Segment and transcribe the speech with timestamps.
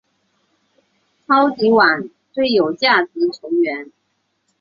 [1.27, 3.91] 超级碗最有价值球员。